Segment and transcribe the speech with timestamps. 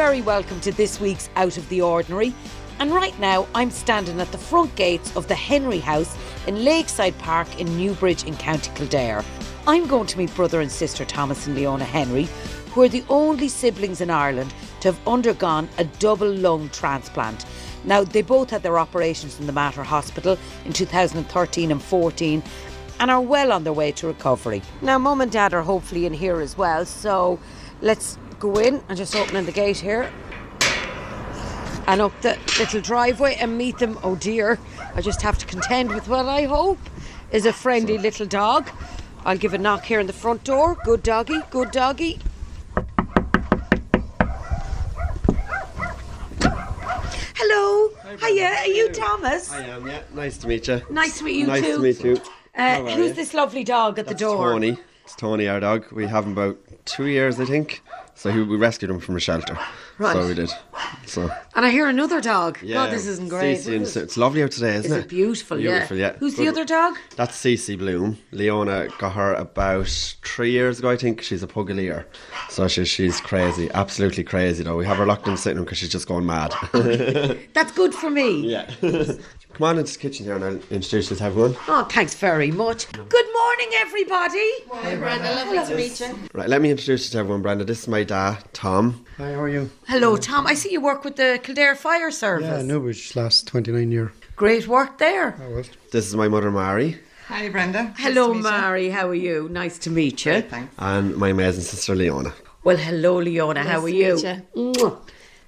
[0.00, 2.32] very welcome to this week's Out of the Ordinary.
[2.78, 7.18] And right now, I'm standing at the front gates of the Henry House in Lakeside
[7.18, 9.22] Park in Newbridge in County Kildare.
[9.66, 12.28] I'm going to meet brother and sister Thomas and Leona Henry,
[12.72, 17.44] who are the only siblings in Ireland to have undergone a double lung transplant.
[17.84, 22.42] Now, they both had their operations in the Mater Hospital in 2013 and 14
[23.00, 24.62] and are well on their way to recovery.
[24.80, 27.38] Now, mum and dad are hopefully in here as well, so
[27.82, 30.10] let's go in and just opening the gate here
[31.86, 33.98] and up the little driveway and meet them.
[34.02, 34.58] Oh dear,
[34.94, 36.78] I just have to contend with what I hope
[37.30, 38.68] is a friendly little dog.
[39.24, 40.76] I'll give a knock here in the front door.
[40.84, 42.18] Good doggy, good doggy.
[47.36, 47.90] Hello.
[48.26, 48.48] Hiya.
[48.48, 49.52] Are you Thomas?
[49.52, 50.02] I am, yeah.
[50.14, 50.80] Nice to meet you.
[50.90, 51.76] Nice to meet you nice too.
[51.76, 52.20] to meet you.
[52.54, 53.12] Uh, who's you?
[53.12, 54.52] this lovely dog at the That's door?
[54.52, 54.78] Tony.
[55.04, 55.90] It's Tony, our dog.
[55.92, 57.82] We have him about two years, I think.
[58.20, 59.58] So he, we rescued him from a shelter.
[60.00, 60.14] Right.
[60.14, 60.50] So we did.
[61.04, 62.58] So And I hear another dog.
[62.62, 62.76] yeah.
[62.86, 63.58] God, this isn't great.
[63.58, 65.00] Cece and- it's lovely out today, isn't Is it?
[65.04, 65.58] it beautiful?
[65.58, 66.14] Beautiful, yeah.
[66.14, 66.96] Who's the other dog?
[67.16, 68.16] That's Cece Bloom.
[68.32, 69.88] Leona got her about
[70.24, 71.20] three years ago, I think.
[71.20, 72.06] She's a Pugalier.
[72.48, 73.70] So she, she's crazy.
[73.74, 74.78] Absolutely crazy, though.
[74.78, 76.54] We have her locked in the sitting room because she's just going mad.
[77.52, 78.40] That's good for me.
[78.50, 78.70] yeah.
[79.52, 81.56] Come on into the kitchen here and I'll introduce you to everyone.
[81.68, 82.90] Oh, thanks very much.
[82.92, 84.50] Good morning, everybody.
[84.80, 86.18] Hey, Brenda, lovely to meet you.
[86.32, 87.64] Right, let me introduce you to everyone, Brenda.
[87.64, 89.04] This is my dad, Tom.
[89.20, 89.68] Hi, how are you?
[89.86, 90.46] Hello, uh, Tom.
[90.46, 92.48] I see you work with the Kildare Fire Service.
[92.48, 94.12] Yeah, Newbridge last 29 year.
[94.34, 95.36] Great work there.
[95.38, 95.68] I was.
[95.92, 96.98] This is my mother, Mary.
[97.28, 97.92] Hi, Brenda.
[97.98, 98.60] Hello, Nice to you.
[98.62, 98.88] Mary.
[98.88, 99.46] How are you?
[99.50, 100.40] Nice to meet you.
[100.40, 100.74] Thanks.
[100.78, 102.32] and my amazing sister Leona.
[102.64, 103.62] Well, hello, Leona.
[103.62, 104.14] How are to you?
[104.14, 104.98] meet Mwah.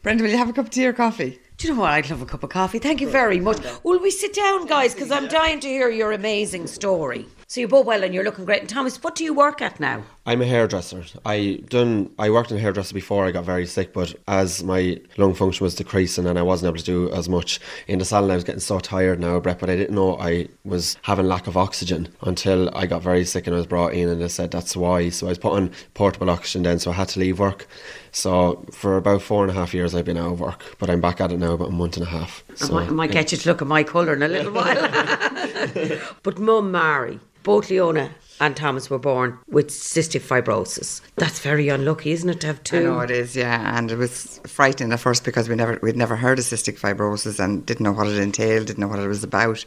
[0.03, 1.41] Brenda, will you have a cup of tea or coffee?
[1.56, 1.93] Do you know what?
[1.93, 2.78] I'd love a cup of coffee.
[2.78, 3.56] Thank you very much.
[3.84, 4.93] Will we sit down, guys?
[4.93, 7.27] Because I'm dying to hear your amazing story.
[7.53, 8.61] So you're both well and you're looking great.
[8.61, 10.05] And Thomas, what do you work at now?
[10.25, 11.05] I'm a hairdresser.
[11.27, 14.99] I done I worked in a hairdresser before I got very sick, but as my
[15.19, 18.31] lung function was decreasing and I wasn't able to do as much in the salon,
[18.31, 19.59] I was getting so tired now, Brett.
[19.59, 23.47] But I didn't know I was having lack of oxygen until I got very sick
[23.47, 25.10] and I was brought in, and they said that's why.
[25.10, 27.69] So I was put on portable oxygen then, so I had to leave work.
[28.12, 31.00] So for about four and a half years, I've been out of work, but I'm
[31.00, 32.45] back at it now about a month and a half.
[32.61, 35.99] I might, I might get you to look at my colour in a little while.
[36.23, 41.00] but Mum, Mary, both Leona and Thomas were born with cystic fibrosis.
[41.17, 42.77] That's very unlucky, isn't it, to have two?
[42.77, 45.97] I know it is, yeah, and it was frightening at first because we never we'd
[45.97, 49.09] never heard of cystic fibrosis and didn't know what it entailed, didn't know what it
[49.09, 49.65] was about,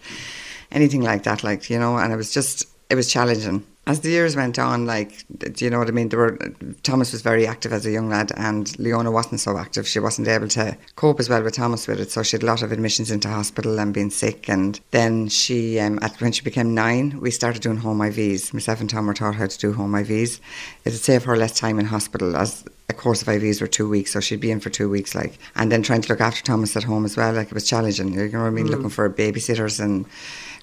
[0.71, 3.65] anything like that, like you know, and it was just it was challenging.
[3.87, 6.09] As the years went on, like, do you know what I mean?
[6.09, 6.39] There were
[6.81, 9.87] Thomas was very active as a young lad, and Leona wasn't so active.
[9.87, 12.47] She wasn't able to cope as well with Thomas with it, so she had a
[12.47, 14.49] lot of admissions into hospital and being sick.
[14.49, 18.53] And then she, um, at, when she became nine, we started doing home IVs.
[18.53, 20.39] Myself and Tom were taught how to do home IVs.
[20.83, 24.11] It'd save her less time in hospital as a course of IVs were two weeks,
[24.11, 26.75] so she'd be in for two weeks, like, and then trying to look after Thomas
[26.75, 28.13] at home as well, like it was challenging.
[28.13, 28.67] You know what I mean?
[28.67, 30.05] Looking for babysitters and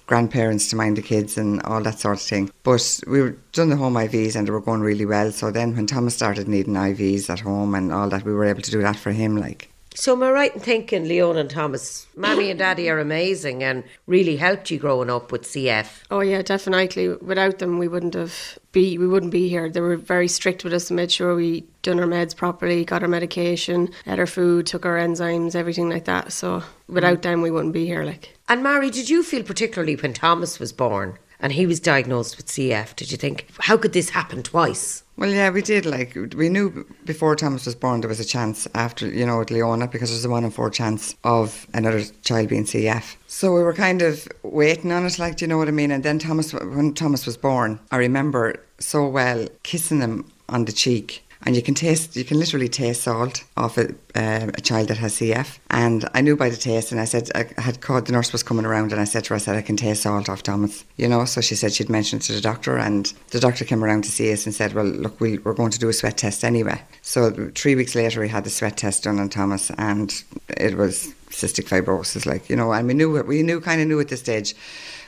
[0.05, 2.51] grandparents to mind the kids and all that sort of thing.
[2.63, 5.31] But we were done the home IVs and they were going really well.
[5.31, 8.61] So then when Thomas started needing IVs at home and all that, we were able
[8.61, 9.37] to do that for him.
[9.37, 13.63] Like, So am I right in thinking Leon and Thomas, Mammy and Daddy are amazing
[13.63, 16.03] and really helped you growing up with CF?
[16.11, 17.09] Oh yeah, definitely.
[17.09, 19.69] Without them, we wouldn't have be we wouldn't be here.
[19.69, 23.03] They were very strict with us and made sure we done our meds properly, got
[23.03, 26.31] our medication, ate our food, took our enzymes, everything like that.
[26.33, 27.21] So without mm.
[27.21, 28.03] them, we wouldn't be here.
[28.03, 32.37] Like And Mary, did you feel particularly when Thomas was born and he was diagnosed
[32.37, 35.03] with CF, did you think, how could this happen twice?
[35.15, 35.85] well, yeah, we did.
[35.85, 39.51] Like, we knew before Thomas was born there was a chance after, you know, with
[39.51, 43.15] Leona because there's a one in four chance of another child being CF.
[43.27, 45.91] So we were kind of waiting on it, like, do you know what I mean?
[45.91, 50.71] And then Thomas, when Thomas was born, I remember so well kissing him on the
[50.71, 51.22] cheek.
[51.45, 54.97] And you can taste, you can literally taste salt off a, uh, a child that
[54.97, 55.59] has CF.
[55.69, 58.43] And I knew by the taste, and I said, I had called, the nurse was
[58.43, 60.85] coming around, and I said to her, I said, I can taste salt off Thomas,
[60.97, 61.25] you know.
[61.25, 64.11] So she said she'd mentioned it to the doctor, and the doctor came around to
[64.11, 66.81] see us and said, Well, look, we, we're going to do a sweat test anyway.
[67.01, 70.23] So three weeks later, we had the sweat test done on Thomas, and
[70.57, 73.99] it was cystic fibrosis, like, you know, and we knew, we knew, kind of knew
[73.99, 74.55] at this stage.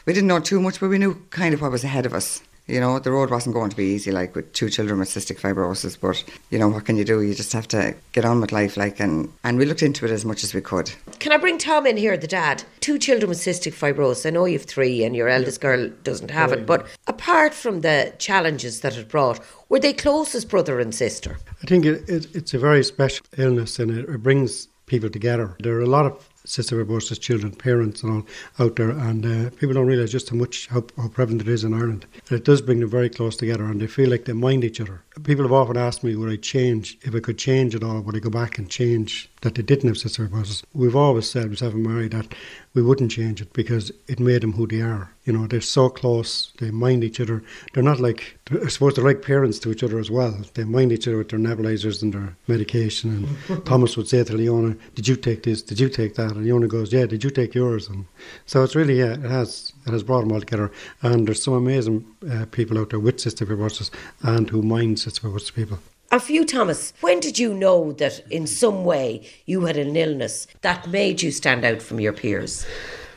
[0.06, 2.42] We didn't know too much, but we knew kind of what was ahead of us.
[2.68, 5.40] You know, the road wasn't going to be easy, like with two children with cystic
[5.40, 5.98] fibrosis.
[6.00, 7.22] But you know, what can you do?
[7.22, 10.12] You just have to get on with life, like, and and we looked into it
[10.12, 10.92] as much as we could.
[11.20, 12.64] Can I bring Tom in here, the dad?
[12.80, 14.26] Two children with cystic fibrosis.
[14.26, 18.14] I know you've three and your eldest girl doesn't have it, but apart from the
[18.18, 19.40] challenges that it brought,
[19.70, 21.38] were they close as brother and sister?
[21.62, 25.56] I think it, it, it's a very special illness and it, it brings people together.
[25.60, 29.50] There are a lot of cystic fibrosis children, parents and all out there, and uh,
[29.52, 32.06] people don't realise just how much how, how prevalent it is in Ireland.
[32.30, 34.82] And it does bring them very close together, and they feel like they mind each
[34.82, 35.02] other.
[35.24, 38.16] people have often asked me would I change if I could change it all, would
[38.16, 40.64] I go back and change that they didn't have cystic fibrosis?
[40.74, 42.34] We've always said, myself and Mary, that
[42.74, 45.12] we wouldn't change it because it made them who they are.
[45.24, 47.44] You know, they're so close, they mind each other.
[47.74, 50.38] They're not like, I suppose they're like parents to each other as well.
[50.56, 53.38] They mind each other with their nebulizers and their medication.
[53.50, 55.62] And Thomas would say to Leona, Did you take this?
[55.62, 56.32] Did you take that?
[56.32, 57.88] And Leona goes, Yeah, did you take yours?
[57.88, 58.06] And
[58.46, 60.72] so it's really, yeah, it has it has brought them all together.
[61.02, 65.22] And there's some amazing uh, people out there with cystic fibrosis and who mind cystic
[65.22, 65.80] fibrosis people.
[66.20, 70.48] For you, Thomas, when did you know that in some way you had an illness
[70.62, 72.66] that made you stand out from your peers?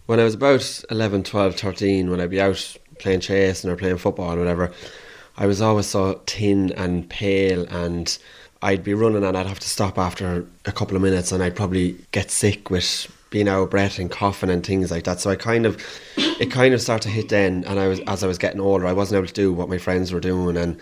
[0.06, 3.76] When I was about 11, 12, 13, when I'd be out playing chess and or
[3.76, 4.72] playing football or whatever,
[5.36, 8.18] I was always so thin and pale and
[8.62, 11.54] I'd be running and I'd have to stop after a couple of minutes and I'd
[11.54, 15.20] probably get sick with being out of breath and coughing and things like that.
[15.20, 15.80] So I kind of,
[16.16, 17.62] it kind of started to hit then.
[17.64, 19.78] And I was, as I was getting older, I wasn't able to do what my
[19.78, 20.80] friends were doing and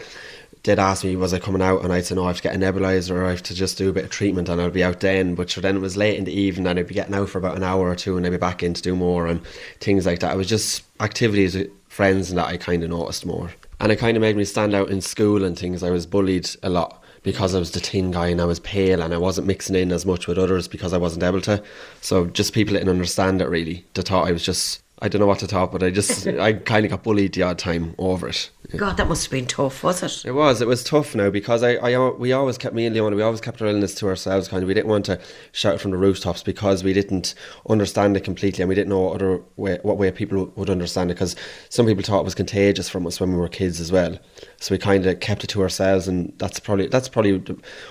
[0.67, 2.57] did ask me was I coming out and I'd say no I have to get
[2.57, 4.83] a nebulizer or I have to just do a bit of treatment and I'll be
[4.83, 7.15] out then but sure then it was late in the evening and I'd be getting
[7.15, 9.29] out for about an hour or two and I'd be back in to do more
[9.29, 9.47] and
[9.79, 10.35] things like that.
[10.35, 13.53] It was just activities with friends and that I kind of noticed more.
[13.79, 15.85] And it kind of made me stand out in school and things.
[15.85, 19.03] I was bullied a lot because I was the thin guy and I was pale
[19.03, 21.63] and I wasn't mixing in as much with others because I wasn't able to.
[22.01, 23.85] So just people didn't understand it really.
[23.95, 26.55] They thought I was just I don't know what to talk, but I just I
[26.55, 28.51] kind of got bullied the odd time over it.
[28.77, 30.25] God, that must have been tough, was it?
[30.25, 30.63] It was.
[30.63, 33.15] It was tough now because I, I we always kept me and Leona.
[33.15, 34.49] We always kept our illness to ourselves.
[34.49, 35.21] Kind of, we didn't want to
[35.53, 37.35] shout from the rooftops because we didn't
[37.69, 41.11] understand it completely, and we didn't know what other way, what way people would understand
[41.11, 41.15] it.
[41.15, 41.37] Because
[41.69, 44.19] some people thought it was contagious from us when we were kids as well.
[44.61, 47.43] So we kind of kept it to ourselves, and that's probably that's probably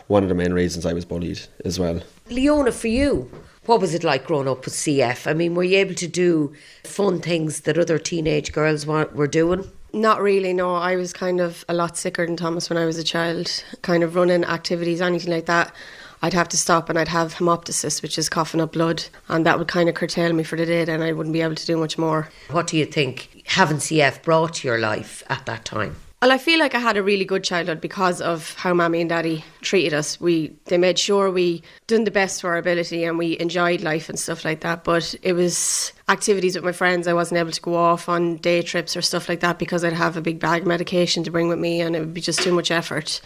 [0.07, 2.01] one of the main reasons I was bullied as well.
[2.29, 3.29] Leona, for you,
[3.65, 5.29] what was it like growing up with CF?
[5.29, 6.53] I mean, were you able to do
[6.83, 9.69] fun things that other teenage girls were doing?
[9.93, 10.75] Not really, no.
[10.75, 13.63] I was kind of a lot sicker than Thomas when I was a child.
[13.81, 15.73] Kind of running activities, anything like that.
[16.21, 19.59] I'd have to stop and I'd have hemoptysis, which is coughing up blood, and that
[19.59, 21.77] would kind of curtail me for the day, and I wouldn't be able to do
[21.77, 22.29] much more.
[22.49, 25.95] What do you think having CF brought to your life at that time?
[26.21, 29.09] Well, I feel like I had a really good childhood because of how mommy and
[29.09, 30.19] daddy treated us.
[30.19, 34.09] We they made sure we done the best to our ability and we enjoyed life
[34.09, 34.83] and stuff like that.
[34.83, 37.07] But it was activities with my friends.
[37.07, 39.93] I wasn't able to go off on day trips or stuff like that because I'd
[39.93, 42.41] have a big bag of medication to bring with me and it would be just
[42.41, 43.21] too much effort.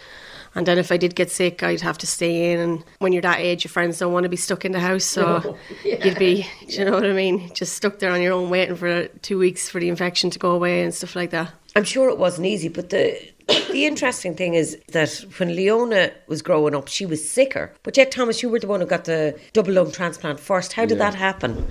[0.54, 2.58] And then if I did get sick, I'd have to stay in.
[2.58, 5.04] And when you're that age, your friends don't want to be stuck in the house.
[5.04, 5.58] So no.
[5.84, 6.04] yeah.
[6.04, 7.54] you'd be, you know what I mean?
[7.54, 10.50] Just stuck there on your own, waiting for two weeks for the infection to go
[10.50, 11.52] away and stuff like that.
[11.76, 13.30] I'm sure it wasn't easy, but the
[13.72, 17.72] the interesting thing is that when Leona was growing up, she was sicker.
[17.82, 20.72] But yet, Thomas, you were the one who got the double lung transplant first.
[20.72, 21.10] How did yeah.
[21.10, 21.66] that happen?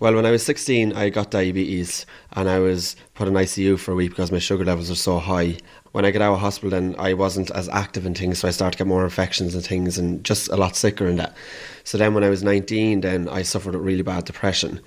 [0.00, 3.92] Well, when I was 16, I got diabetes and I was put in ICU for
[3.92, 5.58] a week because my sugar levels were so high.
[5.92, 8.52] When I got out of hospital, then I wasn't as active in things, so I
[8.52, 11.36] started to get more infections and things and just a lot sicker in that.
[11.84, 14.80] So then when I was 19, then I suffered a really bad depression,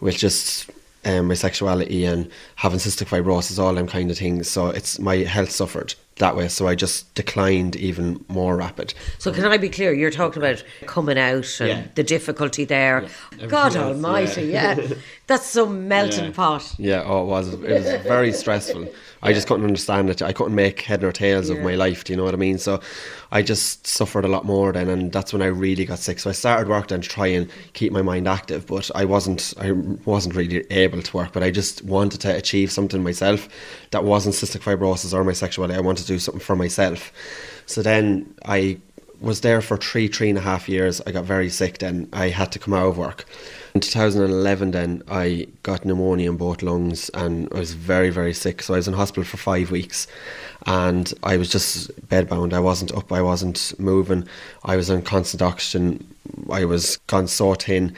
[0.00, 0.68] which just
[1.08, 4.48] um, my sexuality and having cystic fibrosis, all them kind of things.
[4.48, 6.48] So it's my health suffered that way.
[6.48, 8.92] So I just declined even more rapid.
[9.18, 9.92] So can I be clear?
[9.92, 11.86] You're talking about coming out and yeah.
[11.94, 13.06] the difficulty there.
[13.36, 13.46] Yeah.
[13.46, 14.78] God else, Almighty, yeah.
[14.78, 14.94] yeah.
[15.26, 16.74] That's some melting pot.
[16.78, 17.54] Yeah, oh, it was.
[17.54, 18.88] It was very stressful.
[19.22, 20.22] I just couldn't understand it.
[20.22, 22.04] I couldn't make head or tails of my life.
[22.04, 22.58] Do you know what I mean?
[22.58, 22.80] So
[23.32, 26.18] I just suffered a lot more then, and that's when I really got sick.
[26.18, 29.54] So I started work then to try and keep my mind active, but I wasn't.
[29.58, 31.32] I wasn't really able to work.
[31.32, 33.48] But I just wanted to achieve something myself
[33.90, 35.76] that wasn't cystic fibrosis or my sexuality.
[35.76, 37.12] I wanted to do something for myself.
[37.66, 38.78] So then I
[39.20, 41.00] was there for three, three and a half years.
[41.06, 42.08] I got very sick then.
[42.12, 43.24] I had to come out of work.
[43.74, 48.62] In 2011, then I got pneumonia in both lungs and I was very, very sick.
[48.62, 50.06] So I was in hospital for five weeks
[50.66, 52.52] and I was just bedbound.
[52.52, 54.26] I wasn't up, I wasn't moving.
[54.64, 56.06] I was on constant oxygen.
[56.50, 57.94] I was gone so thin.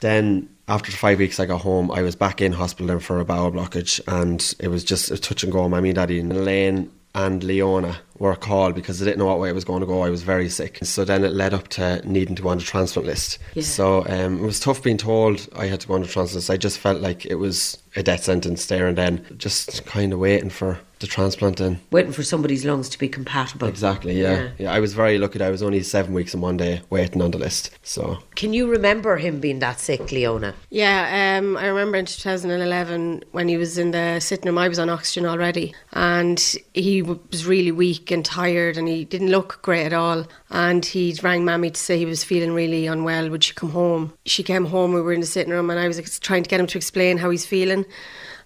[0.00, 1.90] Then after five weeks, I got home.
[1.90, 5.42] I was back in hospital for a bowel blockage, and it was just a touch
[5.42, 5.68] and go.
[5.68, 9.54] My daddy and Elaine and Leona were called because they didn't know what way it
[9.54, 10.02] was going to go.
[10.02, 10.78] I was very sick.
[10.82, 13.38] So then it led up to needing to go on the transplant list.
[13.54, 13.62] Yeah.
[13.62, 16.50] So um, it was tough being told I had to go on the transplant list.
[16.50, 20.18] I just felt like it was a death sentence there and then, just kind of
[20.18, 21.78] waiting for the transplant in.
[21.90, 23.68] Waiting for somebody's lungs to be compatible.
[23.68, 24.32] Exactly, yeah.
[24.32, 24.50] yeah.
[24.58, 24.72] yeah.
[24.72, 27.38] I was very lucky I was only seven weeks and one day waiting on the
[27.38, 27.76] list.
[27.82, 30.54] So Can you remember him being that sick, Leona?
[30.70, 34.78] Yeah, um, I remember in 2011 when he was in the sitting room, I was
[34.78, 36.40] on oxygen already and
[36.72, 40.26] he was really weak and tired and he didn't look great at all.
[40.50, 43.30] And he rang Mammy to say he was feeling really unwell.
[43.30, 44.12] Would she come home?
[44.26, 46.60] She came home, we were in the sitting room and I was trying to get
[46.60, 47.84] him to explain how he's feeling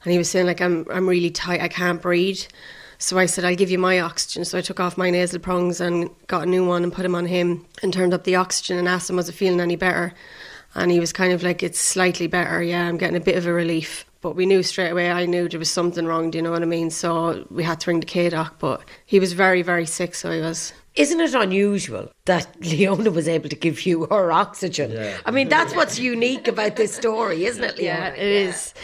[0.05, 2.41] and he was saying like I'm I'm really tight, I can't breathe.
[2.99, 4.45] So I said, I'll give you my oxygen.
[4.45, 7.15] So I took off my nasal prongs and got a new one and put him
[7.15, 10.13] on him and turned up the oxygen and asked him, was it feeling any better?
[10.75, 12.63] And he was kind of like, it's slightly better.
[12.63, 14.05] Yeah, I'm getting a bit of a relief.
[14.21, 16.63] But we knew straight away, I knew there was something wrong, do you know what
[16.63, 16.91] I mean?
[16.91, 20.41] So we had to ring the KDOC, but he was very, very sick, so he
[20.41, 20.75] was.
[20.95, 24.91] Isn't it unusual that Leona was able to give you her oxygen?
[24.91, 25.17] Yeah.
[25.25, 27.99] I mean, that's what's unique about this story, isn't it, Leona?
[27.99, 28.75] Yeah, it is.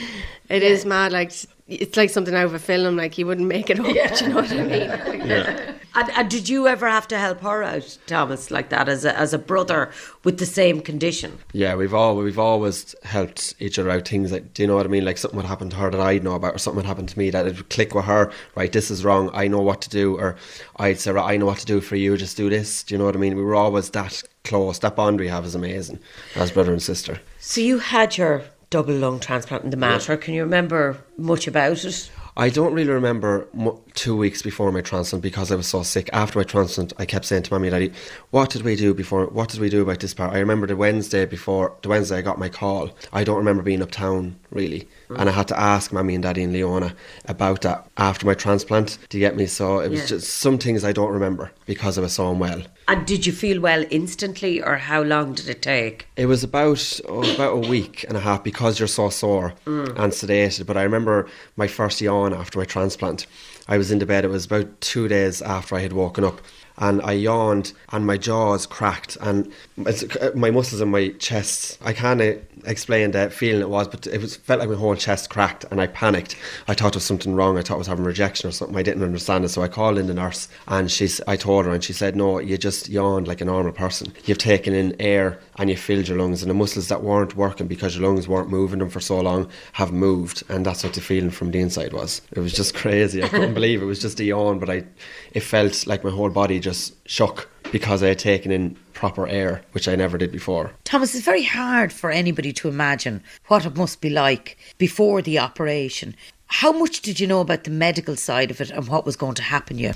[0.49, 1.13] It is mad.
[1.13, 1.33] Like
[1.69, 2.97] it's like something out of a film.
[2.97, 3.87] Like you wouldn't make it up.
[3.87, 5.75] Do you know what I mean?
[5.97, 9.19] And, and did you ever have to help her out, Thomas, like that, as a,
[9.19, 9.91] as a brother
[10.25, 11.39] with the same condition?
[11.53, 14.07] Yeah, we've all we've always helped each other out.
[14.07, 15.07] Things like, do you know what I mean?
[15.07, 17.19] Like something would happen to her that I'd know about, or something would happen to
[17.19, 18.31] me that it would click with her.
[18.55, 19.31] Right, this is wrong.
[19.33, 20.37] I know what to do, or
[20.77, 22.15] I'd say, right, I know what to do for you.
[22.19, 22.83] Just do this.
[22.83, 23.35] Do you know what I mean?
[23.35, 24.79] We were always that close.
[24.81, 25.99] That bond we have is amazing
[26.35, 27.23] as brother and sister.
[27.39, 30.17] So you had your double lung transplant in the Mater.
[30.17, 32.11] Can you remember much about it?
[32.39, 33.49] I don't really remember
[33.95, 36.11] two weeks before my transplant because I was so sick.
[36.13, 37.93] After my transplant, I kept saying to mommy and daddy,
[38.31, 39.25] "What did we do before?
[39.27, 42.23] What did we do about this part?" I remember the Wednesday before the Wednesday I
[42.23, 42.91] got my call.
[43.11, 46.53] I don't remember being uptown really, and I had to ask mommy and daddy and
[46.53, 46.95] Leona
[47.27, 49.47] about that after my transplant to get me.
[49.47, 50.07] So it was Yeah.
[50.07, 52.63] just some things I don't remember because I was so unwell.
[52.89, 56.07] And did you feel well instantly, or how long did it take?
[56.17, 59.89] It was about oh, about a week and a half because you're so sore mm.
[59.99, 60.67] and sedated.
[60.67, 63.27] But I remember my first yawn after my transplant.
[63.69, 64.25] I was in the bed.
[64.25, 66.41] It was about two days after I had woken up,
[66.79, 71.79] and I yawned, and my jaws cracked, and my muscles in my chest.
[71.83, 74.95] I can't uh, explain the feeling it was, but it was felt like my whole
[74.97, 76.37] chest cracked, and I panicked.
[76.69, 77.59] I thought there was something wrong.
[77.59, 78.77] I thought I was having rejection or something.
[78.77, 81.21] I didn't understand it, so I called in the nurse, and she's.
[81.27, 84.13] I told her, and she said, "No, you just yawned like a normal person.
[84.25, 87.67] You've taken in air and you filled your lungs, and the muscles that weren't working
[87.67, 91.01] because your lungs weren't moving them for so long have moved, and that's what the
[91.01, 92.21] feeling from the inside was.
[92.33, 93.23] It was just crazy.
[93.23, 94.85] I couldn't believe it was just a yawn, but I,
[95.33, 99.63] it felt like my whole body just shook because I had taken in proper air,
[99.71, 100.73] which I never did before.
[100.83, 105.39] Thomas, it's very hard for anybody to imagine what it must be like before the
[105.39, 106.17] operation.
[106.49, 109.35] How much did you know about the medical side of it and what was going
[109.35, 109.93] to happen you?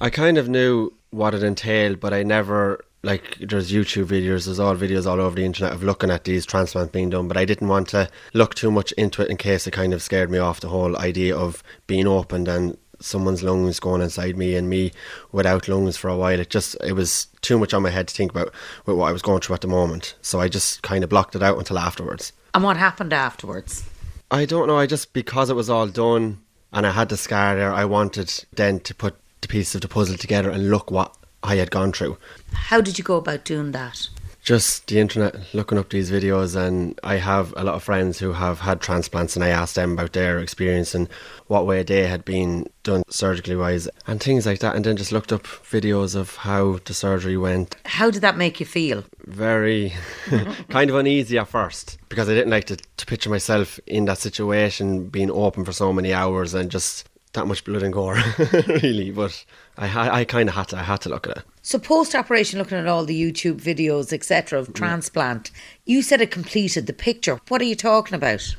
[0.00, 4.60] I kind of knew what it entailed, but I never like there's YouTube videos, there's
[4.60, 7.44] all videos all over the internet of looking at these transplants being done, but I
[7.44, 10.38] didn't want to look too much into it in case it kind of scared me
[10.38, 14.92] off the whole idea of being opened and someone's lungs going inside me and me
[15.32, 16.38] without lungs for a while.
[16.38, 18.52] It just it was too much on my head to think about
[18.86, 20.14] with what I was going through at the moment.
[20.22, 22.32] So I just kind of blocked it out until afterwards.
[22.54, 23.84] And what happened afterwards?
[24.30, 24.78] I don't know.
[24.78, 26.40] I just because it was all done
[26.72, 29.88] and I had the scar there, I wanted then to put the pieces of the
[29.88, 32.16] puzzle together and look what I had gone through.
[32.52, 34.08] How did you go about doing that?
[34.42, 38.32] Just the internet, looking up these videos, and I have a lot of friends who
[38.32, 41.08] have had transplants, and I asked them about their experience and
[41.46, 44.74] what way they had been done surgically wise, and things like that.
[44.74, 47.76] And then just looked up videos of how the surgery went.
[47.84, 49.04] How did that make you feel?
[49.26, 49.94] Very
[50.70, 54.18] kind of uneasy at first because I didn't like to, to picture myself in that
[54.18, 58.18] situation, being open for so many hours and just that much blood and gore,
[58.82, 59.10] really.
[59.10, 59.44] But
[59.78, 61.44] I, I, I kind of had to, I had to look at it.
[61.62, 64.58] So post operation looking at all the YouTube videos, etc.
[64.58, 64.74] of mm.
[64.74, 65.50] transplant,
[65.86, 67.40] you said it completed the picture.
[67.48, 68.54] What are you talking about?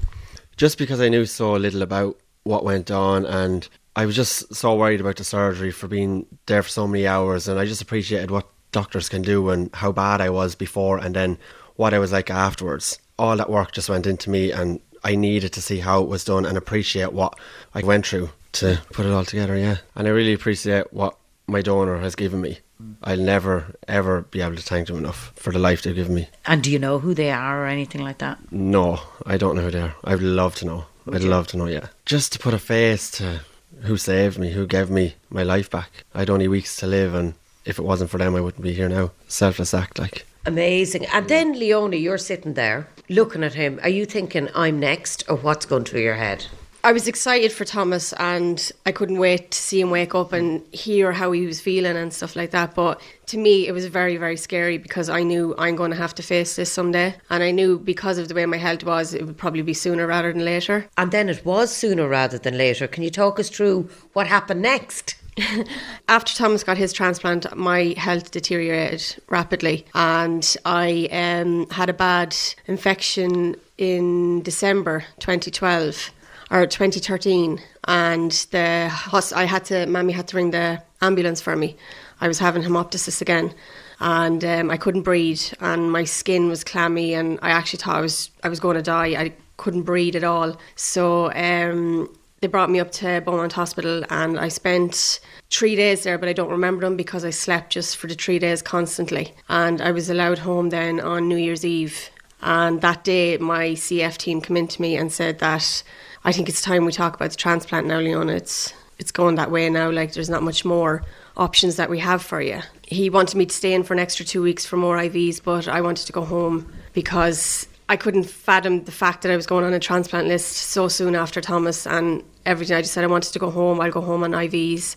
[0.57, 4.75] just because I knew so little about what went on and I was just so
[4.75, 8.31] worried about the surgery for being there for so many hours and I just appreciated
[8.31, 11.37] what doctors can do and how bad I was before and then
[11.75, 12.99] what I was like afterwards.
[13.17, 16.25] All that work just went into me and I needed to see how it was
[16.25, 17.39] done and appreciate what
[17.73, 19.77] I went through to put it all together, yeah.
[19.95, 21.17] And I really appreciate what
[21.48, 22.60] my donor has given me.
[22.81, 22.95] Mm.
[23.03, 26.29] I'll never ever be able to thank them enough for the life they've given me.
[26.45, 28.39] And do you know who they are or anything like that?
[28.51, 29.95] No, I don't know who they are.
[30.03, 30.86] I'd love to know.
[31.12, 31.88] I'd love to know, yeah.
[32.05, 33.41] Just to put a face to
[33.81, 35.89] who saved me, who gave me my life back.
[36.13, 37.33] I had only weeks to live, and
[37.65, 39.12] if it wasn't for them, I wouldn't be here now.
[39.27, 40.25] Selfless act, like.
[40.45, 41.05] Amazing.
[41.07, 43.79] And then Leonie, you're sitting there looking at him.
[43.83, 46.45] Are you thinking I'm next, or what's going through your head?
[46.85, 50.61] I was excited for Thomas and I couldn't wait to see him wake up and
[50.73, 52.75] hear how he was feeling and stuff like that.
[52.75, 56.13] But to me, it was very, very scary because I knew I'm going to have
[56.15, 57.15] to face this someday.
[57.29, 60.05] And I knew because of the way my health was, it would probably be sooner
[60.05, 60.85] rather than later.
[60.97, 62.85] And then it was sooner rather than later.
[62.85, 65.15] Can you talk us through what happened next?
[66.09, 72.35] After Thomas got his transplant, my health deteriorated rapidly, and I um, had a bad
[72.67, 76.11] infection in December 2012
[76.53, 78.89] or 2013, and the
[79.36, 81.75] I had to, Mammy had to ring the ambulance for me.
[82.22, 83.53] I was having hemoptysis again.
[84.00, 88.01] And um, I couldn't breathe, and my skin was clammy, and I actually thought I
[88.01, 89.15] was I was going to die.
[89.19, 90.57] I couldn't breathe at all.
[90.75, 92.10] So um,
[92.41, 96.33] they brought me up to Beaumont Hospital and I spent three days there, but I
[96.33, 99.33] don't remember them because I slept just for the three days constantly.
[99.48, 102.10] And I was allowed home then on New Year's Eve.
[102.41, 105.83] And that day, my CF team came in to me and said that
[106.25, 108.33] I think it's time we talk about the transplant now, Leona.
[108.33, 109.89] It's it's going that way now.
[109.89, 111.03] Like there's not much more
[111.35, 112.61] options that we have for you.
[112.83, 115.67] He wanted me to stay in for an extra two weeks for more IVs, but
[115.67, 119.65] I wanted to go home because I couldn't fathom the fact that I was going
[119.65, 122.77] on a transplant list so soon after Thomas and everything.
[122.77, 123.81] I just said I wanted to go home.
[123.81, 124.95] I'll go home on IVs.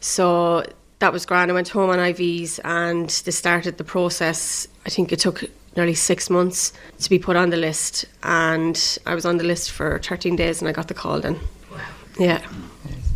[0.00, 0.64] So
[1.00, 1.50] that was grand.
[1.50, 4.66] I went home on IVs and they started the process.
[4.86, 5.44] I think it took
[5.78, 8.04] nearly six months to be put on the list.
[8.22, 11.38] And I was on the list for 13 days and I got the call then.
[11.70, 11.78] Wow.
[12.18, 12.42] Yeah.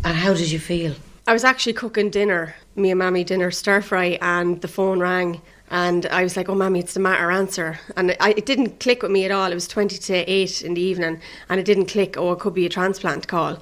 [0.05, 0.95] And how did you feel?
[1.27, 5.41] I was actually cooking dinner, me and Mammy dinner stir fry, and the phone rang.
[5.71, 7.79] And I was like, oh, Mammy, it's the Mater, answer.
[7.95, 9.49] And I, it didn't click with me at all.
[9.49, 12.53] It was 20 to 8 in the evening, and it didn't click, oh, it could
[12.53, 13.57] be a transplant call.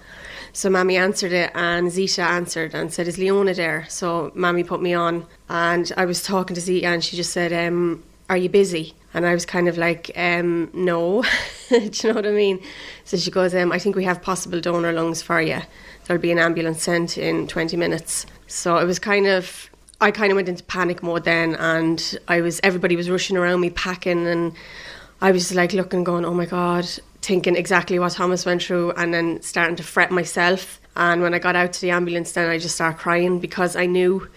[0.53, 3.85] So Mammy answered it, and Zita answered and said, is Leona there?
[3.89, 7.53] So Mammy put me on, and I was talking to Zita, and she just said,
[7.53, 8.95] um, are you busy?
[9.13, 11.23] And I was kind of like, um, no.
[11.69, 12.59] Do you know what I mean?
[13.05, 15.61] So she goes, um, I think we have possible donor lungs for you
[16.05, 18.25] there'll be an ambulance sent in 20 minutes.
[18.47, 19.69] So it was kind of
[20.01, 23.61] I kind of went into panic mode then, and I was everybody was rushing around
[23.61, 24.53] me packing, and
[25.21, 26.85] I was like looking, going, "Oh my god,"
[27.21, 30.81] thinking exactly what Thomas went through, and then starting to fret myself.
[30.95, 33.85] And when I got out to the ambulance, then I just started crying because I
[33.85, 34.27] knew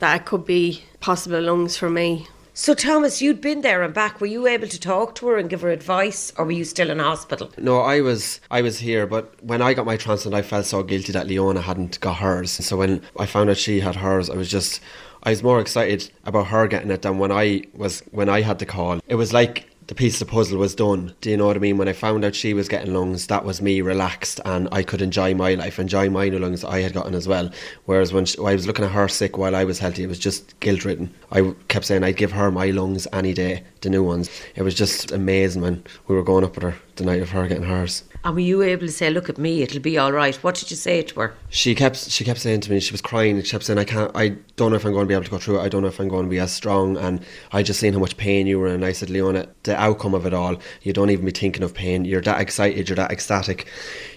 [0.00, 2.26] that it could be possible lungs for me.
[2.54, 4.20] So, Thomas, you'd been there and back.
[4.20, 6.90] Were you able to talk to her and give her advice, or were you still
[6.90, 7.50] in hospital?
[7.56, 8.40] No, I was.
[8.50, 11.62] I was here, but when I got my transplant, I felt so guilty that Leona
[11.62, 12.50] hadn't got hers.
[12.50, 14.82] So when I found out she had hers, I was just.
[15.22, 18.58] I was more excited about her getting it than when I was when I had
[18.58, 19.00] the call.
[19.06, 21.14] It was like the piece of the puzzle was done.
[21.20, 21.76] Do you know what I mean?
[21.76, 25.02] When I found out she was getting lungs, that was me relaxed and I could
[25.02, 27.50] enjoy my life, enjoy my new lungs I had gotten as well.
[27.86, 30.08] Whereas when, she, when I was looking at her sick while I was healthy, it
[30.08, 31.12] was just guilt ridden.
[31.30, 34.30] I kept saying I'd give her my lungs any day, the new ones.
[34.54, 37.64] It was just when we were going up with her the night of her getting
[37.64, 38.04] hers.
[38.24, 40.36] And were you able to say, "Look at me, it'll be all right"?
[40.44, 41.34] What did you say to her?
[41.50, 43.42] She kept she kept saying to me, she was crying.
[43.42, 44.12] She kept saying, "I can't.
[44.14, 45.62] I don't know if I'm going to be able to go through it.
[45.62, 47.98] I don't know if I'm going to be as strong." And I just seen how
[47.98, 48.84] much pain you were in.
[48.84, 52.04] I said, "Leona, the outcome of it all, you don't even be thinking of pain.
[52.04, 52.88] You're that excited.
[52.88, 53.66] You're that ecstatic."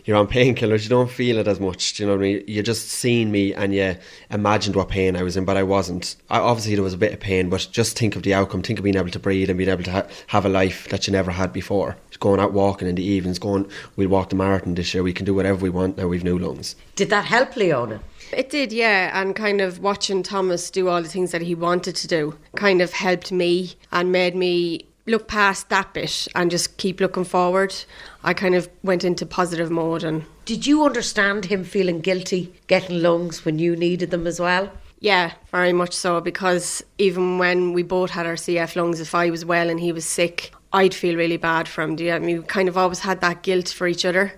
[0.05, 1.93] You're on painkillers, you don't feel it as much.
[1.93, 2.43] Do you know what I mean?
[2.47, 3.95] You just seen me and you
[4.29, 6.15] imagined what pain I was in, but I wasn't.
[6.29, 8.61] I, obviously, there was a bit of pain, but just think of the outcome.
[8.61, 11.07] Think of being able to breathe and being able to ha- have a life that
[11.07, 11.97] you never had before.
[12.09, 15.03] Just going out walking in the evenings, going, we'll walk the marathon this year.
[15.03, 16.07] We can do whatever we want now.
[16.07, 16.75] We've new lungs.
[16.95, 17.99] Did that help, Leona?
[18.31, 19.19] It did, yeah.
[19.19, 22.81] And kind of watching Thomas do all the things that he wanted to do kind
[22.81, 27.75] of helped me and made me look past that bit and just keep looking forward.
[28.23, 33.01] I kind of went into positive mode and Did you understand him feeling guilty getting
[33.01, 34.71] lungs when you needed them as well?
[34.99, 39.29] Yeah, very much so because even when we both had our CF lungs, if I
[39.29, 41.95] was well and he was sick, I'd feel really bad for him.
[41.95, 42.37] Do you know I mean?
[42.39, 44.33] We kind of always had that guilt for each other.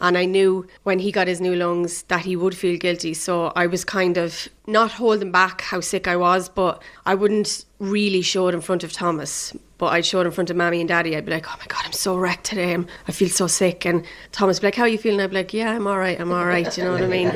[0.00, 3.12] And I knew when he got his new lungs that he would feel guilty.
[3.14, 7.64] So I was kind of not holding back how sick I was, but I wouldn't
[7.78, 9.56] really show it in front of Thomas.
[9.78, 11.16] But I'd show it in front of Mammy and Daddy.
[11.16, 12.74] I'd be like, oh my God, I'm so wrecked today.
[12.74, 13.86] I'm, I feel so sick.
[13.86, 15.20] And Thomas would be like, how are you feeling?
[15.20, 16.20] I'd be like, yeah, I'm all right.
[16.20, 16.76] I'm all right.
[16.76, 17.32] You know what I mean?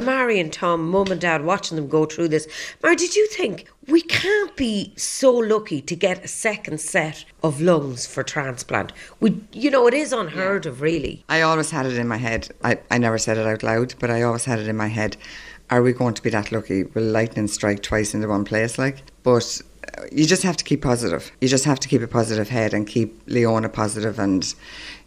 [0.04, 2.46] Mary and Tom, mum and dad, watching them go through this.
[2.82, 7.62] Mary, did you think we can't be so lucky to get a second set of
[7.62, 8.92] lungs for transplant?
[9.20, 10.70] We, you know, it is unheard yeah.
[10.70, 11.24] of, really.
[11.30, 12.50] I always had it in my head.
[12.62, 15.16] I, I never said it out loud, but I always had it in my head.
[15.70, 16.84] Are we going to be that lucky?
[16.84, 18.78] Will lightning strike twice in the one place?
[18.78, 19.60] Like, but
[19.98, 21.30] uh, you just have to keep positive.
[21.42, 24.54] You just have to keep a positive head and keep Leona positive and,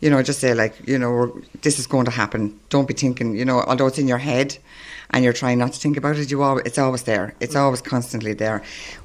[0.01, 2.59] you know, just say like, you know, this is going to happen.
[2.69, 4.59] Don't be thinking, you know, although it's in your head
[5.09, 7.33] and you're trying not to think about it, you always, it's always there.
[7.39, 8.61] It's always constantly there.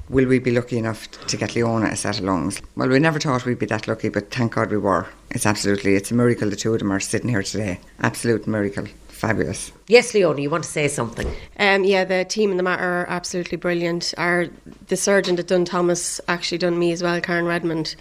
[0.09, 2.61] Will we be lucky enough to get Leona a set of lungs?
[2.75, 5.07] Well, we never thought we'd be that lucky, but thank God we were.
[5.31, 7.79] It's absolutely, it's a miracle the two of them are sitting here today.
[7.99, 8.85] Absolute miracle
[9.17, 9.71] fabulous.
[9.87, 11.27] Yes, Leona, you want to say something?
[11.59, 14.13] Um, yeah, the team in the Mater are absolutely brilliant.
[14.17, 14.47] Our
[14.87, 17.95] the surgeon that done Thomas actually done me as well, Karen Redmond.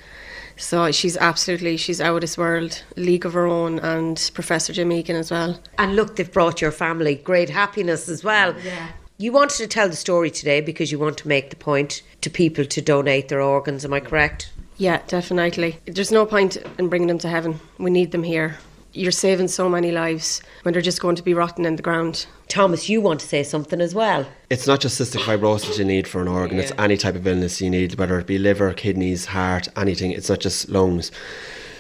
[0.57, 4.92] So she's absolutely she's out of this world, league of her own, and Professor Jim
[4.92, 5.61] Egan as well.
[5.79, 8.55] And look, they've brought your family great happiness as well.
[8.64, 8.88] Yeah.
[9.18, 12.29] You wanted to tell the story today because you want to make the point to
[12.29, 13.85] people to donate their organs.
[13.85, 14.50] Am I correct?
[14.76, 15.79] Yeah, definitely.
[15.87, 17.61] There's no point in bringing them to heaven.
[17.79, 18.59] We need them here
[18.96, 22.26] you're saving so many lives when they're just going to be rotten in the ground.
[22.48, 24.26] Thomas, you want to say something as well?
[24.50, 26.64] It's not just cystic fibrosis you need for an organ, yeah.
[26.64, 30.12] it's any type of illness you need, whether it be liver, kidneys, heart, anything.
[30.12, 31.12] It's not just lungs.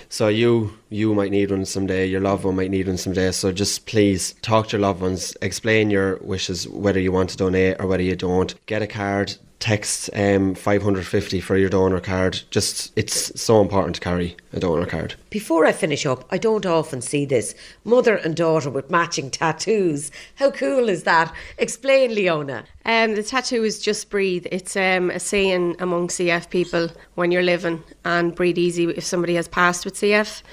[0.08, 2.06] So you you might need one someday.
[2.06, 3.32] Your loved one might need one someday.
[3.32, 5.36] So just please talk to your loved ones.
[5.42, 8.54] Explain your wishes, whether you want to donate or whether you don't.
[8.66, 9.36] Get a card.
[9.66, 12.40] Text um, 550 for your donor card.
[12.50, 15.16] Just it's so important to carry a donor card.
[15.28, 17.52] Before I finish up, I don't often see this
[17.82, 20.12] mother and daughter with matching tattoos.
[20.36, 21.34] How cool is that?
[21.58, 22.62] Explain, Leona.
[22.84, 24.46] Um, the tattoo is just breathe.
[24.52, 29.34] It's um, a saying among CF people when you're living and breathe easy if somebody
[29.34, 30.44] has passed with CF.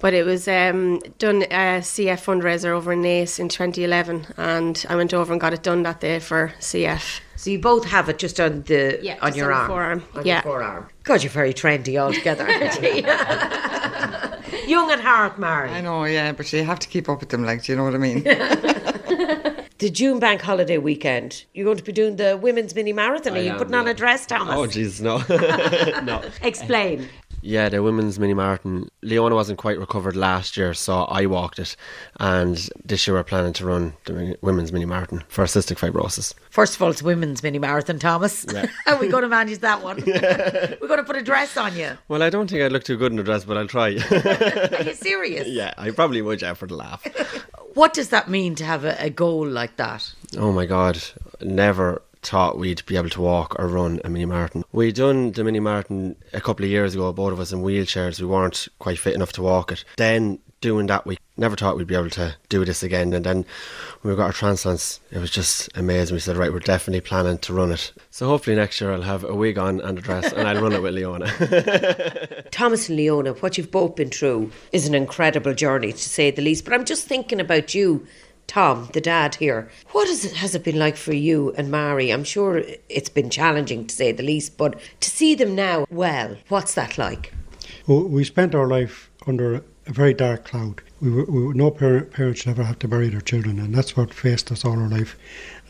[0.00, 4.96] But it was um, done a CF fundraiser over in Naas in 2011, and I
[4.96, 7.20] went over and got it done that day for CF.
[7.42, 10.02] So you both have it just on the Yeah, on just your on arm, forearm.
[10.14, 10.34] on Yeah.
[10.34, 10.88] your forearm.
[11.02, 13.02] God, you're very trendy altogether, aren't you?
[14.68, 15.70] Young at heart, Mary.
[15.70, 17.82] I know, yeah, but you have to keep up with them, like, do you know
[17.82, 18.24] what I mean?
[19.78, 23.32] The June Bank Holiday weekend, you're going to be doing the women's mini marathon.
[23.32, 23.90] Are I you am, putting on yeah.
[23.90, 24.54] a dress, Thomas?
[24.54, 25.16] Oh jeez, no,
[26.02, 26.22] no.
[26.40, 27.08] Explain.
[27.44, 28.88] Yeah, the women's mini marathon.
[29.02, 31.76] Leona wasn't quite recovered last year, so I walked it,
[32.20, 36.34] and this year we're planning to run the women's mini marathon for cystic fibrosis.
[36.50, 38.46] First of all, it's women's mini marathon, Thomas.
[38.50, 38.66] Yeah.
[38.86, 39.96] How are we going to manage that one?
[40.06, 41.98] We're going to put a dress on you.
[42.06, 43.88] Well, I don't think I'd look too good in a dress, but I'll try.
[43.88, 45.48] Are you serious?
[45.48, 47.04] yeah, I probably would, yeah, for the laugh.
[47.74, 50.12] What does that mean to have a, a goal like that?
[50.38, 51.02] Oh my god,
[51.40, 54.64] never thought we'd be able to walk or run a mini marathon.
[54.72, 58.20] We'd done the mini marathon a couple of years ago, both of us in wheelchairs.
[58.20, 59.84] We weren't quite fit enough to walk it.
[59.96, 63.12] Then doing that, we never thought we'd be able to do this again.
[63.12, 63.44] And then
[64.00, 66.14] when we got our transplants, it was just amazing.
[66.14, 67.92] We said, right, we're definitely planning to run it.
[68.10, 70.72] So hopefully next year I'll have a wig on and a dress and I'll run
[70.72, 71.26] it with Leona.
[72.50, 76.42] Thomas and Leona, what you've both been through is an incredible journey, to say the
[76.42, 76.64] least.
[76.64, 78.06] But I'm just thinking about you,
[78.46, 79.70] Tom, the dad here.
[79.92, 82.10] What it, has it been like for you and Mary?
[82.10, 84.58] I'm sure it's been challenging, to say the least.
[84.58, 87.32] But to see them now, well, what's that like?
[87.86, 90.80] Well, we spent our life under a, very dark cloud.
[91.00, 93.74] We were, we were, no parent, parent should ever have to bury their children, and
[93.74, 95.18] that's what faced us all our life.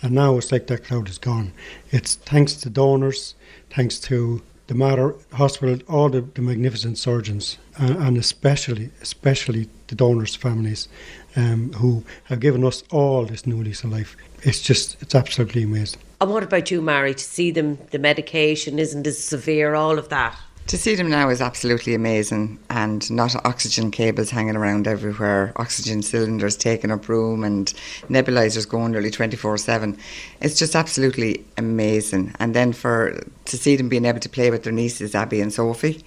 [0.02, 1.52] And now it's like that cloud is gone.
[1.90, 3.34] It's thanks to donors,
[3.70, 9.94] thanks to the Mater Hospital, all the, the magnificent surgeons, and, and especially, especially the
[9.94, 10.88] donors' families,
[11.36, 14.16] um, who have given us all this new lease of life.
[14.42, 16.00] It's just, it's absolutely amazing.
[16.20, 17.14] And what about you, Mary?
[17.14, 20.36] To see them, the medication isn't as severe, all of that.
[20.68, 26.02] To see them now is absolutely amazing, and not oxygen cables hanging around everywhere, oxygen
[26.02, 27.74] cylinders taking up room, and
[28.08, 29.98] nebulizers going nearly 24 7.
[30.40, 32.34] It's just absolutely amazing.
[32.38, 35.52] And then for to see them being able to play with their nieces, Abby and
[35.52, 36.04] Sophie,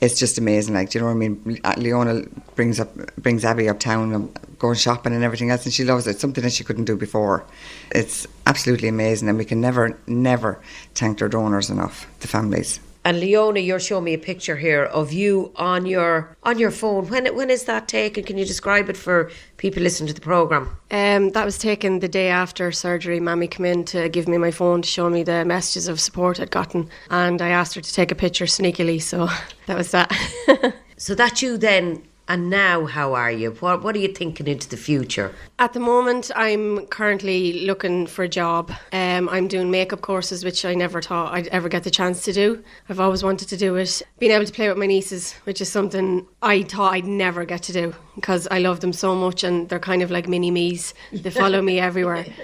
[0.00, 0.74] it's just amazing.
[0.74, 1.60] Like, do you know what I mean?
[1.76, 2.22] Leona
[2.54, 6.10] brings up brings Abby uptown, um, going shopping and everything else, and she loves it.
[6.12, 7.44] It's something that she couldn't do before.
[7.90, 10.60] It's absolutely amazing, and we can never, never
[10.94, 12.80] thank their donors enough, the families.
[13.04, 17.08] And Leona, you're showing me a picture here of you on your on your phone.
[17.08, 18.24] When when is that taken?
[18.24, 20.76] Can you describe it for people listening to the program?
[20.90, 23.20] Um, that was taken the day after surgery.
[23.20, 26.40] Mammy came in to give me my phone to show me the messages of support
[26.40, 29.00] I'd gotten, and I asked her to take a picture sneakily.
[29.00, 29.28] So
[29.66, 30.12] that was that.
[30.98, 32.02] So that's you then.
[32.30, 33.52] And now, how are you?
[33.52, 35.34] What What are you thinking into the future?
[35.58, 38.70] At the moment, I'm currently looking for a job.
[38.92, 42.34] Um, I'm doing makeup courses, which I never thought I'd ever get the chance to
[42.34, 42.62] do.
[42.90, 44.02] I've always wanted to do it.
[44.18, 47.62] Being able to play with my nieces, which is something I thought I'd never get
[47.62, 50.92] to do because I love them so much and they're kind of like mini me's.
[51.12, 52.26] They follow me everywhere.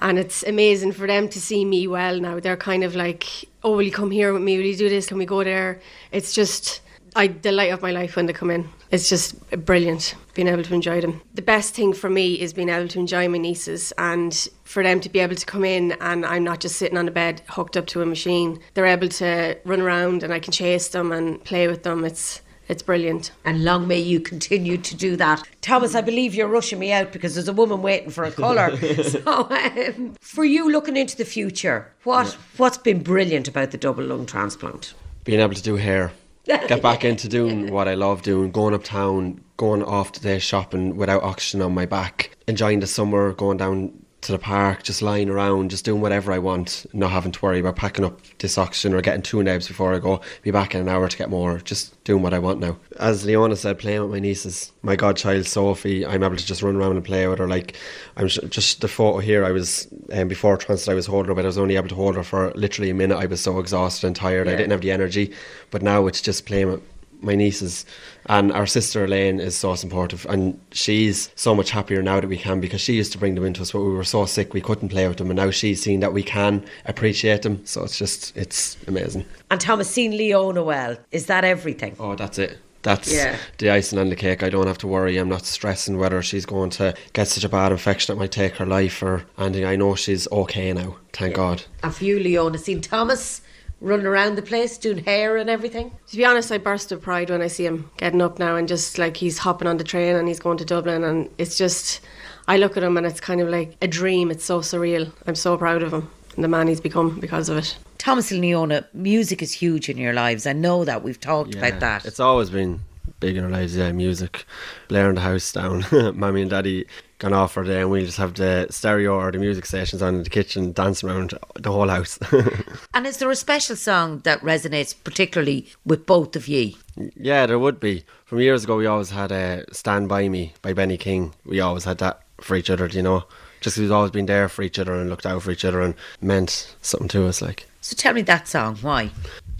[0.00, 2.40] And it's amazing for them to see me well now.
[2.40, 3.26] They're kind of like,
[3.62, 4.56] oh, will you come here with me?
[4.58, 5.06] Will you do this?
[5.06, 5.80] Can we go there?
[6.10, 6.80] It's just
[7.16, 8.68] I delight of my life when they come in.
[8.90, 11.20] It's just brilliant being able to enjoy them.
[11.34, 15.00] The best thing for me is being able to enjoy my nieces and for them
[15.00, 17.76] to be able to come in and I'm not just sitting on a bed hooked
[17.76, 18.60] up to a machine.
[18.74, 22.04] They're able to run around and I can chase them and play with them.
[22.04, 23.30] It's it's brilliant.
[23.44, 25.42] And long may you continue to do that.
[25.60, 28.74] Thomas, I believe you're rushing me out because there's a woman waiting for a colour.
[29.02, 34.04] so, um, for you looking into the future, what what's been brilliant about the double
[34.04, 34.94] lung transplant?
[35.24, 36.12] Being able to do hair.
[36.68, 40.96] Get back into doing what I love doing, going uptown, going off to the shopping
[40.96, 45.28] without oxygen on my back, enjoying the summer, going down to the park, just lying
[45.28, 48.94] around, just doing whatever I want, not having to worry about packing up this oxygen
[48.94, 50.20] or getting two nebs before I go.
[50.42, 51.58] Be back in an hour to get more.
[51.58, 52.76] Just doing what I want now.
[52.98, 56.76] As Leona said, playing with my nieces, my godchild Sophie, I'm able to just run
[56.76, 57.48] around and play with her.
[57.48, 57.76] Like
[58.16, 59.44] I'm sh- just the photo here.
[59.44, 61.94] I was um, before transit, I was holding her, but I was only able to
[61.94, 63.16] hold her for literally a minute.
[63.16, 64.48] I was so exhausted and tired.
[64.48, 65.32] I didn't have the energy.
[65.70, 66.82] But now it's just playing with
[67.24, 67.84] my nieces
[68.26, 72.36] and our sister Elaine is so supportive and she's so much happier now that we
[72.38, 74.60] can because she used to bring them into us but we were so sick we
[74.60, 77.98] couldn't play with them and now she's seen that we can appreciate them so it's
[77.98, 81.96] just it's amazing And Thomas, seen Leona well, is that everything?
[81.98, 83.36] oh that's it That's Yeah.
[83.58, 84.42] the icing on the cake.
[84.42, 85.16] I don't have to worry.
[85.16, 88.56] I'm not stressing whether she's going to get such a bad infection that might take
[88.56, 89.64] her life or anything.
[89.64, 90.96] I know she's okay now.
[91.14, 91.62] Thank God.
[91.82, 93.40] And for you, Leona, seen Thomas
[93.84, 95.92] running around the place doing hair and everything?
[96.08, 98.66] To be honest, I burst with pride when I see him getting up now and
[98.66, 102.00] just like he's hopping on the train and he's going to Dublin and it's just
[102.48, 104.30] I look at him and it's kind of like a dream.
[104.30, 105.12] It's so surreal.
[105.26, 107.76] I'm so proud of him and the man he's become because of it.
[107.98, 110.46] Thomas and Leona, music is huge in your lives.
[110.46, 111.02] I know that.
[111.02, 112.04] We've talked about that.
[112.04, 112.80] It's always been
[113.20, 114.44] big in our lives, yeah, music.
[114.88, 115.84] Blaring the house down.
[116.14, 116.86] Mommy and Daddy
[117.24, 120.16] gone off for day and we'll just have the stereo or the music stations on
[120.16, 122.18] in the kitchen dancing around the whole house.
[122.94, 126.76] And is there a special song that resonates particularly with both of ye?
[127.16, 128.04] yeah, there would be.
[128.24, 131.32] From years ago we always had uh, Stand By Me by Benny King.
[131.44, 133.24] We always had that for each other, do you know?
[133.60, 135.94] Just we've always been there for each other and looked out for each other and
[136.20, 137.66] meant something to us, like.
[137.80, 138.76] So tell me that song.
[138.76, 139.10] Why?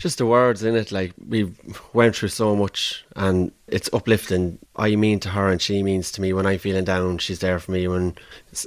[0.04, 1.50] Just the words in it like we
[1.94, 4.58] went through so much and it's uplifting.
[4.76, 6.34] I mean to her and she means to me.
[6.34, 7.88] When i'm feeling down she's there for me.
[7.88, 8.14] When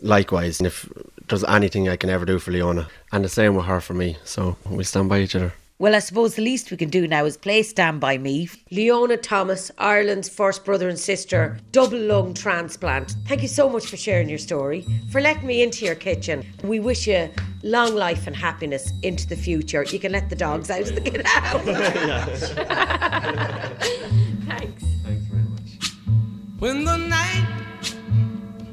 [0.02, 0.92] likewise and if
[1.28, 2.88] there's anything i can ever do for leona.
[3.12, 4.18] And the same with her for me.
[4.24, 7.26] So we stand by each other Well, I suppose the least we can do now
[7.26, 8.50] is play Stand By Me.
[8.72, 13.16] Leona Thomas, Ireland's first brother and sister, double lung transplant.
[13.28, 16.44] Thank you so much for sharing your story, for letting me into your kitchen.
[16.64, 17.30] We wish you
[17.62, 19.84] long life and happiness into the future.
[19.84, 21.18] You can let the dogs out of the get
[24.48, 24.84] Thanks.
[25.04, 25.26] Thanks.
[25.28, 25.94] Very much.
[26.58, 27.94] When the night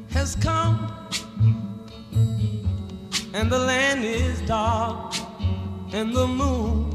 [0.09, 0.91] has come
[3.35, 5.13] and the land is dark
[5.93, 6.94] and the moon